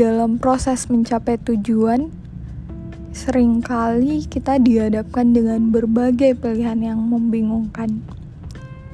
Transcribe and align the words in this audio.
dalam 0.00 0.40
proses 0.40 0.88
mencapai 0.88 1.36
tujuan, 1.44 2.08
sering 3.12 3.60
kali 3.60 4.24
kita 4.24 4.56
dihadapkan 4.56 5.36
dengan 5.36 5.68
berbagai 5.68 6.40
pilihan 6.40 6.80
yang 6.80 7.04
membingungkan, 7.04 8.00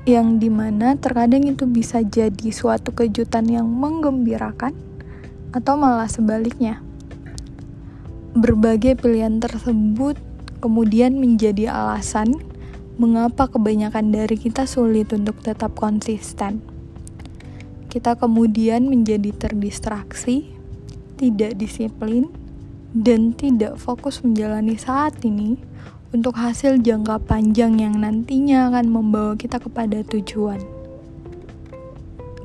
yang 0.03 0.43
di 0.43 0.51
mana 0.51 0.99
terkadang 0.99 1.47
itu 1.47 1.63
bisa 1.63 2.03
jadi 2.03 2.51
suatu 2.51 2.91
kejutan 2.91 3.47
yang 3.47 3.71
menggembirakan, 3.71 4.75
atau 5.55 5.79
malah 5.79 6.11
sebaliknya. 6.11 6.83
Berbagai 8.35 8.99
pilihan 8.99 9.39
tersebut 9.39 10.19
kemudian 10.59 11.23
menjadi 11.23 11.71
alasan 11.71 12.35
mengapa 12.99 13.47
kebanyakan 13.47 14.11
dari 14.11 14.35
kita 14.35 14.67
sulit 14.67 15.15
untuk 15.15 15.39
tetap 15.39 15.79
konsisten. 15.79 16.67
Kita 17.87 18.19
kemudian 18.19 18.91
menjadi 18.91 19.31
terdistraksi 19.31 20.56
tidak 21.17 21.57
disiplin, 21.57 22.29
dan 22.97 23.37
tidak 23.37 23.77
fokus 23.77 24.25
menjalani 24.25 24.81
saat 24.81 25.21
ini 25.21 25.61
untuk 26.17 26.39
hasil 26.39 26.81
jangka 26.81 27.21
panjang 27.29 27.77
yang 27.77 28.01
nantinya 28.01 28.73
akan 28.73 28.87
membawa 28.89 29.33
kita 29.37 29.61
kepada 29.61 30.01
tujuan. 30.07 30.63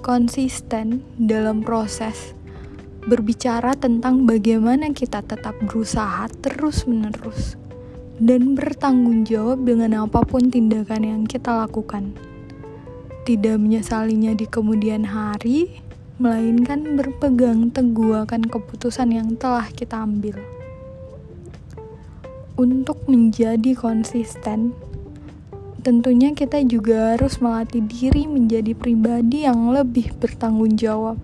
Konsisten 0.02 1.06
dalam 1.16 1.62
proses 1.62 2.34
berbicara 3.06 3.78
tentang 3.78 4.26
bagaimana 4.26 4.92
kita 4.92 5.22
tetap 5.22 5.56
berusaha 5.62 6.26
terus-menerus 6.42 7.58
dan 8.22 8.54
bertanggung 8.54 9.26
jawab 9.26 9.66
dengan 9.66 10.06
apa 10.06 10.22
pun 10.22 10.54
tindakan 10.54 11.02
yang 11.06 11.22
kita 11.26 11.66
lakukan. 11.66 12.14
Tidak 13.26 13.58
menyesalinya 13.58 14.34
di 14.34 14.46
kemudian 14.50 15.06
hari, 15.06 15.82
melainkan 16.22 17.02
berpegang 17.02 17.74
teguh 17.74 18.22
akan 18.22 18.46
keputusan 18.46 19.10
yang 19.10 19.34
telah 19.42 19.66
kita 19.74 20.06
ambil. 20.06 20.38
Untuk 22.54 23.10
menjadi 23.10 23.74
konsisten, 23.74 24.78
tentunya 25.82 26.30
kita 26.38 26.62
juga 26.62 27.18
harus 27.18 27.42
melatih 27.42 27.82
diri 27.90 28.30
menjadi 28.30 28.78
pribadi 28.78 29.50
yang 29.50 29.74
lebih 29.74 30.14
bertanggung 30.22 30.78
jawab. 30.78 31.18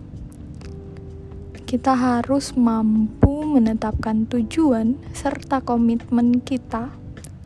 Kita 1.70 1.94
harus 1.94 2.58
mampu 2.58 3.46
menetapkan 3.46 4.26
tujuan 4.26 4.98
serta 5.14 5.62
komitmen 5.62 6.42
kita 6.42 6.90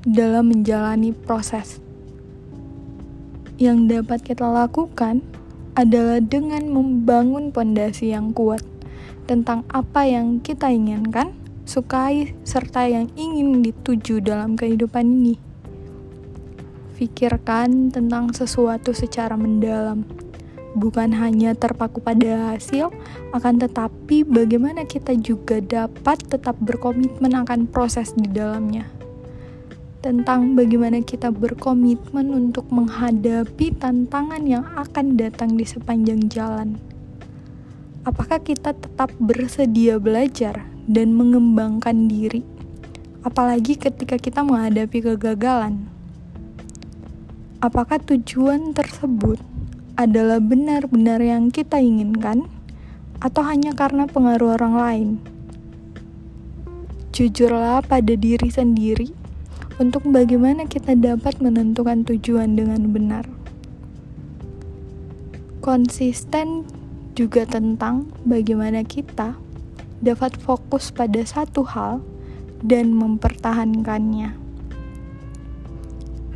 dalam 0.08 0.56
menjalani 0.56 1.12
proses 1.12 1.84
yang 3.60 3.92
dapat 3.92 4.24
kita 4.24 4.48
lakukan 4.48 5.20
adalah 5.76 6.20
dengan 6.20 6.68
membangun 6.68 7.56
pondasi 7.56 8.12
yang 8.12 8.36
kuat 8.36 8.64
tentang 9.26 9.64
apa 9.72 10.04
yang 10.04 10.44
kita 10.44 10.68
inginkan, 10.68 11.32
sukai, 11.64 12.36
serta 12.44 12.88
yang 12.90 13.08
ingin 13.16 13.64
dituju 13.64 14.20
dalam 14.20 14.60
kehidupan 14.60 15.08
ini. 15.08 15.36
Pikirkan 17.00 17.90
tentang 17.90 18.30
sesuatu 18.36 18.94
secara 18.94 19.34
mendalam, 19.34 20.06
bukan 20.78 21.16
hanya 21.18 21.58
terpaku 21.58 21.98
pada 22.04 22.54
hasil, 22.54 22.94
akan 23.34 23.58
tetapi 23.58 24.28
bagaimana 24.28 24.86
kita 24.86 25.18
juga 25.18 25.64
dapat 25.64 26.22
tetap 26.30 26.60
berkomitmen 26.62 27.34
akan 27.42 27.66
proses 27.66 28.14
di 28.14 28.30
dalamnya 28.30 29.01
tentang 30.02 30.58
bagaimana 30.58 31.06
kita 31.06 31.30
berkomitmen 31.30 32.34
untuk 32.34 32.66
menghadapi 32.74 33.70
tantangan 33.78 34.42
yang 34.50 34.66
akan 34.74 35.14
datang 35.14 35.54
di 35.54 35.62
sepanjang 35.62 36.26
jalan. 36.26 36.82
Apakah 38.02 38.42
kita 38.42 38.74
tetap 38.74 39.14
bersedia 39.22 40.02
belajar 40.02 40.66
dan 40.90 41.14
mengembangkan 41.14 42.10
diri, 42.10 42.42
apalagi 43.22 43.78
ketika 43.78 44.18
kita 44.18 44.42
menghadapi 44.42 45.06
kegagalan? 45.06 45.86
Apakah 47.62 48.02
tujuan 48.02 48.74
tersebut 48.74 49.38
adalah 50.02 50.42
benar-benar 50.42 51.22
yang 51.22 51.54
kita 51.54 51.78
inginkan, 51.78 52.50
atau 53.22 53.46
hanya 53.46 53.78
karena 53.78 54.10
pengaruh 54.10 54.58
orang 54.58 54.74
lain? 54.82 55.10
Jujurlah 57.14 57.86
pada 57.86 58.18
diri 58.18 58.50
sendiri 58.50 59.21
untuk 59.80 60.04
bagaimana 60.10 60.68
kita 60.68 60.98
dapat 60.98 61.40
menentukan 61.40 62.04
tujuan 62.04 62.60
dengan 62.60 62.92
benar. 62.92 63.24
Konsisten 65.62 66.66
juga 67.14 67.46
tentang 67.46 68.10
bagaimana 68.26 68.82
kita 68.82 69.38
dapat 70.02 70.34
fokus 70.42 70.90
pada 70.90 71.22
satu 71.22 71.62
hal 71.64 72.02
dan 72.66 72.92
mempertahankannya. 72.98 74.34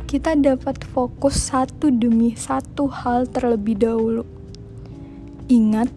Kita 0.06 0.38
dapat 0.38 0.86
fokus 0.86 1.50
satu 1.50 1.90
demi 1.90 2.38
satu 2.38 2.86
hal 2.86 3.26
terlebih 3.26 3.74
dahulu. 3.74 4.22
Ingat 5.50 5.90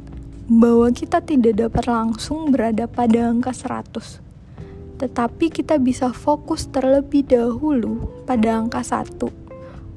bahwa 0.50 0.90
kita 0.90 1.22
tidak 1.22 1.62
dapat 1.62 1.86
langsung 1.86 2.50
berada 2.50 2.90
pada 2.90 3.30
angka 3.30 3.54
100 3.54 4.29
tetapi 5.00 5.48
kita 5.48 5.80
bisa 5.80 6.12
fokus 6.12 6.68
terlebih 6.68 7.24
dahulu 7.24 8.24
pada 8.28 8.60
angka 8.60 8.84
satu 8.84 9.32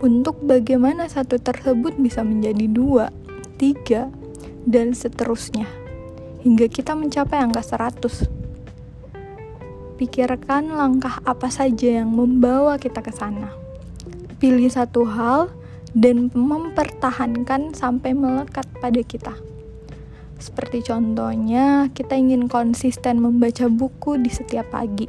untuk 0.03 0.39
bagaimana 0.43 1.07
satu 1.11 1.39
tersebut 1.39 1.95
bisa 1.99 2.27
menjadi 2.27 2.67
dua, 2.67 3.11
tiga, 3.59 4.11
dan 4.67 4.95
seterusnya 4.95 5.67
hingga 6.43 6.67
kita 6.67 6.99
mencapai 6.99 7.39
angka 7.39 7.63
100. 7.63 8.27
Pikirkan 9.99 10.75
langkah 10.75 11.23
apa 11.23 11.47
saja 11.47 12.03
yang 12.03 12.11
membawa 12.11 12.75
kita 12.83 12.99
ke 12.99 13.15
sana. 13.15 13.55
Pilih 14.43 14.67
satu 14.67 15.07
hal 15.07 15.55
dan 15.95 16.35
mempertahankan 16.35 17.71
sampai 17.79 18.11
melekat 18.11 18.67
pada 18.83 18.99
kita. 19.07 19.39
Seperti 20.43 20.83
contohnya, 20.83 21.87
kita 21.95 22.19
ingin 22.19 22.51
konsisten 22.51 23.23
membaca 23.23 23.71
buku 23.71 24.19
di 24.19 24.27
setiap 24.27 24.75
pagi. 24.75 25.07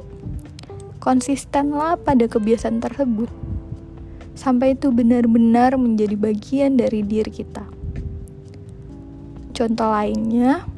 Konsistenlah 1.02 1.98
pada 1.98 2.30
kebiasaan 2.30 2.78
tersebut, 2.78 3.34
sampai 4.38 4.78
itu 4.78 4.94
benar-benar 4.94 5.74
menjadi 5.74 6.14
bagian 6.14 6.78
dari 6.78 7.02
diri 7.02 7.34
kita. 7.34 7.66
Contoh 9.58 9.90
lainnya, 9.90 10.70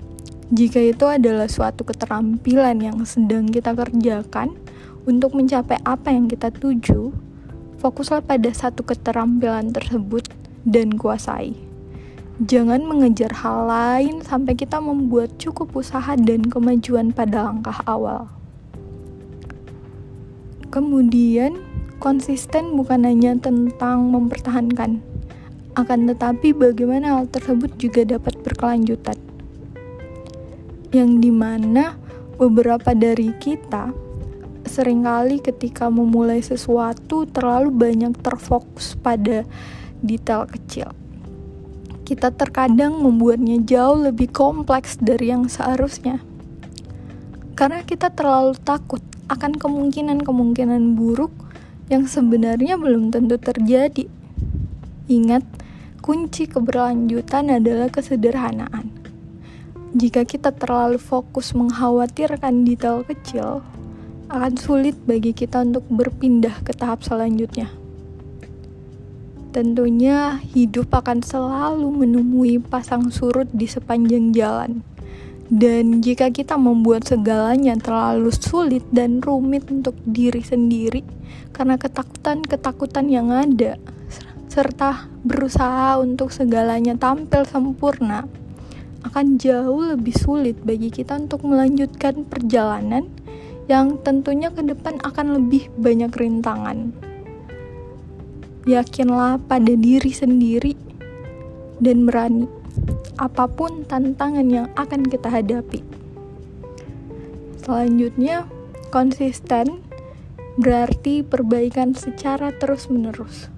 jika 0.55 0.79
itu 0.79 1.03
adalah 1.03 1.51
suatu 1.51 1.83
keterampilan 1.83 2.79
yang 2.79 3.03
sedang 3.03 3.51
kita 3.51 3.75
kerjakan 3.75 4.55
untuk 5.03 5.35
mencapai 5.35 5.83
apa 5.83 6.15
yang 6.15 6.31
kita 6.31 6.47
tuju, 6.55 7.11
fokuslah 7.83 8.23
pada 8.23 8.55
satu 8.55 8.87
keterampilan 8.87 9.75
tersebut 9.75 10.31
dan 10.63 10.95
kuasai. 10.95 11.74
Jangan 12.35 12.83
mengejar 12.83 13.31
hal 13.31 13.63
lain 13.71 14.19
sampai 14.19 14.59
kita 14.59 14.83
membuat 14.83 15.39
cukup 15.39 15.71
usaha 15.79 16.19
dan 16.19 16.43
kemajuan 16.43 17.15
pada 17.15 17.47
langkah 17.47 17.79
awal. 17.87 18.27
Kemudian, 20.67 21.55
konsisten 22.03 22.75
bukan 22.75 23.07
hanya 23.07 23.39
tentang 23.39 24.11
mempertahankan, 24.11 24.99
akan 25.79 25.99
tetapi 26.11 26.51
bagaimana 26.51 27.15
hal 27.15 27.31
tersebut 27.31 27.71
juga 27.79 28.03
dapat 28.03 28.35
berkelanjutan. 28.43 29.15
Yang 30.91 31.11
di 31.23 31.31
mana 31.31 31.95
beberapa 32.35 32.91
dari 32.91 33.31
kita 33.39 33.95
sering 34.67 35.07
kali 35.07 35.39
ketika 35.39 35.87
memulai 35.87 36.43
sesuatu 36.43 37.23
terlalu 37.31 37.71
banyak 37.71 38.11
terfokus 38.19 38.99
pada 38.99 39.47
detail 40.03 40.43
kecil 40.51 41.04
kita 42.05 42.29
terkadang 42.29 43.01
membuatnya 43.01 43.57
jauh 43.65 44.05
lebih 44.05 44.29
kompleks 44.29 45.01
dari 45.01 45.33
yang 45.33 45.49
seharusnya. 45.49 46.21
Karena 47.57 47.81
kita 47.81 48.13
terlalu 48.13 48.53
takut 48.61 49.01
akan 49.25 49.57
kemungkinan-kemungkinan 49.57 50.93
buruk 50.93 51.33
yang 51.89 52.05
sebenarnya 52.05 52.77
belum 52.77 53.09
tentu 53.09 53.41
terjadi. 53.41 54.05
Ingat, 55.09 55.41
kunci 56.05 56.45
keberlanjutan 56.45 57.49
adalah 57.49 57.89
kesederhanaan. 57.89 58.93
Jika 59.97 60.27
kita 60.27 60.53
terlalu 60.53 61.01
fokus 61.01 61.57
mengkhawatirkan 61.57 62.67
detail 62.67 63.01
kecil, 63.01 63.65
akan 64.29 64.53
sulit 64.57 64.97
bagi 65.09 65.31
kita 65.31 65.63
untuk 65.63 65.87
berpindah 65.87 66.61
ke 66.65 66.73
tahap 66.73 67.01
selanjutnya. 67.05 67.84
Tentunya 69.55 70.35
hidup 70.51 70.91
akan 70.91 71.23
selalu 71.23 72.03
menemui 72.03 72.59
pasang 72.59 73.07
surut 73.07 73.47
di 73.55 73.71
sepanjang 73.71 74.35
jalan. 74.35 74.83
Dan 75.47 76.03
jika 76.03 76.27
kita 76.27 76.59
membuat 76.59 77.07
segalanya 77.07 77.79
terlalu 77.79 78.35
sulit 78.35 78.83
dan 78.91 79.23
rumit 79.23 79.63
untuk 79.71 79.95
diri 80.03 80.43
sendiri 80.43 81.07
karena 81.55 81.79
ketakutan-ketakutan 81.79 83.07
yang 83.07 83.31
ada, 83.31 83.79
serta 84.51 85.07
berusaha 85.23 86.03
untuk 86.03 86.35
segalanya 86.35 86.99
tampil 86.99 87.47
sempurna, 87.47 88.27
akan 89.07 89.39
jauh 89.39 89.95
lebih 89.95 90.19
sulit 90.19 90.59
bagi 90.67 90.91
kita 90.91 91.15
untuk 91.15 91.47
melanjutkan 91.47 92.27
perjalanan 92.27 93.07
yang 93.71 94.03
tentunya 94.03 94.51
ke 94.51 94.67
depan 94.67 94.99
akan 94.99 95.39
lebih 95.39 95.71
banyak 95.79 96.11
rintangan. 96.11 97.14
Yakinlah 98.65 99.45
pada 99.45 99.77
diri 99.77 100.09
sendiri 100.09 100.73
dan 101.77 102.09
berani 102.09 102.49
apa 103.21 103.45
pun 103.45 103.85
tantangan 103.85 104.49
yang 104.49 104.67
akan 104.73 105.05
kita 105.05 105.29
hadapi. 105.29 105.85
Selanjutnya, 107.61 108.49
konsisten 108.89 109.85
berarti 110.57 111.21
perbaikan 111.21 111.93
secara 111.93 112.49
terus-menerus. 112.57 113.53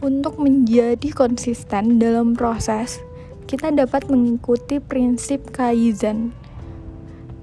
Untuk 0.00 0.40
menjadi 0.40 1.12
konsisten 1.12 2.00
dalam 2.00 2.32
proses, 2.32 3.02
kita 3.50 3.74
dapat 3.74 4.08
mengikuti 4.08 4.80
prinsip 4.80 5.52
Kaizen, 5.52 6.32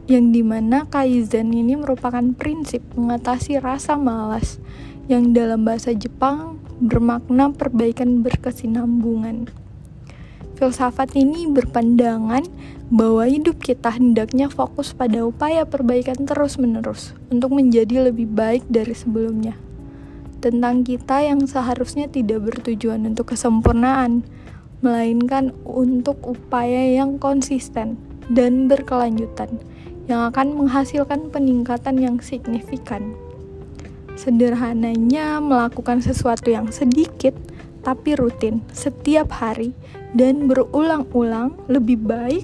yang 0.07 0.31
di 0.31 0.39
mana 0.39 0.87
Kaizen 0.87 1.51
ini 1.51 1.75
merupakan 1.75 2.23
prinsip 2.31 2.79
mengatasi 2.95 3.59
rasa 3.59 3.99
malas, 3.99 4.55
yang 5.11 5.35
dalam 5.35 5.67
bahasa 5.67 5.91
Jepang 5.91 6.63
bermakna 6.79 7.51
perbaikan 7.51 8.23
berkesinambungan. 8.23 9.51
Filsafat 10.55 11.13
ini 11.13 11.45
berpandangan 11.51 12.47
bahwa 12.87 13.27
hidup 13.27 13.59
kita 13.59 13.93
hendaknya 13.93 14.47
fokus 14.47 14.95
pada 14.95 15.27
upaya 15.27 15.67
perbaikan 15.67 16.23
terus-menerus 16.23 17.13
untuk 17.27 17.53
menjadi 17.53 18.09
lebih 18.09 18.31
baik 18.31 18.63
dari 18.71 18.95
sebelumnya 18.95 19.59
tentang 20.37 20.85
kita 20.85 21.25
yang 21.25 21.43
seharusnya 21.49 22.05
tidak 22.07 22.45
bertujuan 22.45 23.09
untuk 23.09 23.33
kesempurnaan, 23.33 24.21
melainkan 24.85 25.49
untuk 25.65 26.21
upaya 26.23 26.93
yang 26.93 27.17
konsisten 27.17 27.97
dan 28.29 28.69
berkelanjutan 28.69 29.49
yang 30.07 30.31
akan 30.31 30.55
menghasilkan 30.55 31.29
peningkatan 31.29 31.99
yang 31.99 32.17
signifikan. 32.23 33.15
Sederhananya, 34.17 35.37
melakukan 35.37 36.01
sesuatu 36.01 36.49
yang 36.49 36.73
sedikit 36.73 37.35
tapi 37.85 38.17
rutin 38.19 38.59
setiap 38.75 39.31
hari 39.31 39.71
dan 40.11 40.49
berulang-ulang 40.49 41.55
lebih 41.71 42.01
baik 42.01 42.43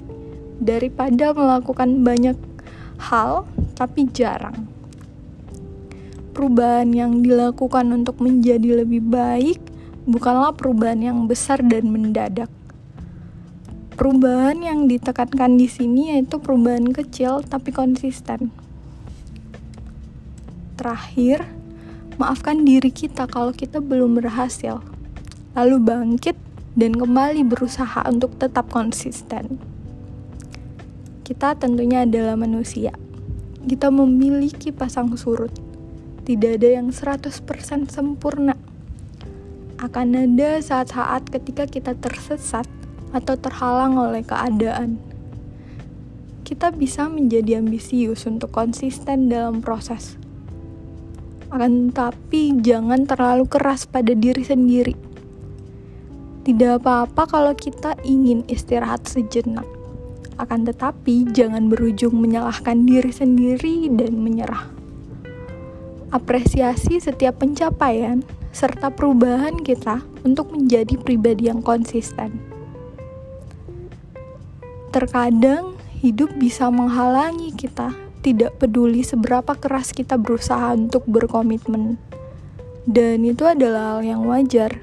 daripada 0.62 1.34
melakukan 1.34 2.00
banyak 2.00 2.38
hal 2.96 3.44
tapi 3.74 4.06
jarang 4.14 4.74
perubahan 6.34 6.90
yang 6.90 7.22
dilakukan 7.22 7.86
untuk 7.94 8.18
menjadi 8.18 8.82
lebih 8.82 9.06
baik 9.06 9.62
bukanlah 10.04 10.50
perubahan 10.52 11.00
yang 11.00 11.18
besar 11.30 11.62
dan 11.62 11.88
mendadak. 11.88 12.50
Perubahan 13.94 14.58
yang 14.58 14.90
ditekankan 14.90 15.54
di 15.54 15.70
sini 15.70 16.14
yaitu 16.14 16.42
perubahan 16.42 16.90
kecil 16.90 17.46
tapi 17.46 17.70
konsisten. 17.70 18.50
Terakhir, 20.74 21.46
maafkan 22.18 22.66
diri 22.66 22.90
kita 22.90 23.30
kalau 23.30 23.54
kita 23.54 23.78
belum 23.78 24.18
berhasil, 24.18 24.82
lalu 25.54 25.76
bangkit 25.78 26.34
dan 26.74 26.98
kembali 26.98 27.46
berusaha 27.46 28.02
untuk 28.10 28.34
tetap 28.36 28.66
konsisten. 28.74 29.62
Kita 31.22 31.54
tentunya 31.54 32.02
adalah 32.02 32.34
manusia. 32.34 32.92
Kita 33.64 33.88
memiliki 33.88 34.74
pasang 34.74 35.14
surut 35.14 35.64
tidak 36.24 36.56
ada 36.56 36.80
yang 36.80 36.88
100% 36.88 37.44
sempurna. 37.92 38.56
Akan 39.76 40.16
ada 40.16 40.56
saat-saat 40.56 41.28
ketika 41.28 41.68
kita 41.68 41.92
tersesat 41.92 42.64
atau 43.14 43.38
terhalang 43.38 43.94
oleh 43.94 44.26
keadaan. 44.26 44.98
Kita 46.42 46.74
bisa 46.74 47.06
menjadi 47.06 47.62
ambisius 47.62 48.26
untuk 48.26 48.50
konsisten 48.50 49.30
dalam 49.30 49.62
proses. 49.62 50.18
Akan 51.48 51.94
tetapi 51.94 52.58
jangan 52.60 53.06
terlalu 53.06 53.46
keras 53.46 53.86
pada 53.86 54.12
diri 54.12 54.42
sendiri. 54.42 54.98
Tidak 56.44 56.82
apa-apa 56.82 57.24
kalau 57.30 57.54
kita 57.54 57.96
ingin 58.02 58.42
istirahat 58.50 59.06
sejenak. 59.06 59.64
Akan 60.36 60.66
tetapi 60.66 61.30
jangan 61.30 61.70
berujung 61.70 62.18
menyalahkan 62.18 62.84
diri 62.84 63.14
sendiri 63.14 63.86
dan 63.94 64.18
menyerah 64.18 64.74
apresiasi 66.14 67.02
setiap 67.02 67.42
pencapaian 67.42 68.22
serta 68.54 68.86
perubahan 68.94 69.58
kita 69.66 69.98
untuk 70.22 70.54
menjadi 70.54 70.94
pribadi 70.94 71.50
yang 71.50 71.58
konsisten. 71.58 72.53
Terkadang 74.94 75.74
hidup 75.98 76.30
bisa 76.38 76.70
menghalangi 76.70 77.50
kita, 77.50 77.90
tidak 78.22 78.62
peduli 78.62 79.02
seberapa 79.02 79.58
keras 79.58 79.90
kita 79.90 80.14
berusaha 80.14 80.78
untuk 80.78 81.02
berkomitmen. 81.10 81.98
Dan 82.86 83.26
itu 83.26 83.42
adalah 83.42 83.98
hal 83.98 84.06
yang 84.06 84.22
wajar. 84.22 84.78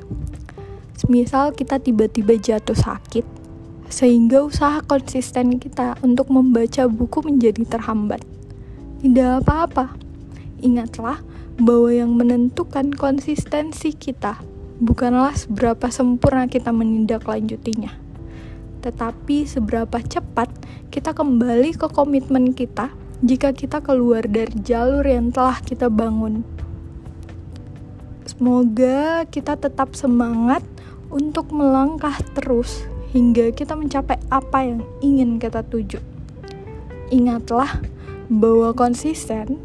Misal 1.07 1.55
kita 1.55 1.79
tiba-tiba 1.79 2.35
jatuh 2.35 2.75
sakit, 2.75 3.23
sehingga 3.87 4.43
usaha 4.43 4.83
konsisten 4.83 5.55
kita 5.55 5.95
untuk 6.03 6.27
membaca 6.27 6.91
buku 6.91 7.23
menjadi 7.23 7.63
terhambat. 7.63 8.19
Tidak 8.99 9.47
apa-apa, 9.47 9.95
Ingatlah 10.61 11.25
bahwa 11.57 11.89
yang 11.89 12.13
menentukan 12.13 12.93
konsistensi 12.93 13.97
kita 13.97 14.37
bukanlah 14.77 15.33
seberapa 15.33 15.89
sempurna 15.89 16.45
kita 16.45 16.69
menindaklanjutinya, 16.69 17.97
tetapi 18.81 19.45
seberapa 19.45 20.01
cepat 20.01 20.49
kita 20.89 21.13
kembali 21.13 21.77
ke 21.77 21.87
komitmen 21.93 22.51
kita 22.57 22.89
jika 23.21 23.53
kita 23.53 23.79
keluar 23.85 24.25
dari 24.25 24.51
jalur 24.65 25.05
yang 25.05 25.29
telah 25.29 25.61
kita 25.61 25.87
bangun. 25.87 26.41
Semoga 28.25 29.29
kita 29.29 29.53
tetap 29.53 29.93
semangat 29.93 30.65
untuk 31.13 31.53
melangkah 31.53 32.17
terus 32.33 32.89
hingga 33.13 33.53
kita 33.53 33.77
mencapai 33.77 34.17
apa 34.33 34.65
yang 34.65 34.81
ingin 35.05 35.37
kita 35.37 35.61
tuju. 35.61 36.01
Ingatlah 37.13 37.77
bahwa 38.31 38.73
konsisten 38.73 39.61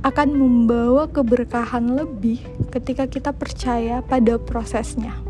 akan 0.00 0.32
membawa 0.32 1.04
keberkahan 1.06 1.92
lebih 1.92 2.40
ketika 2.72 3.04
kita 3.04 3.30
percaya 3.36 4.00
pada 4.00 4.40
prosesnya. 4.40 5.29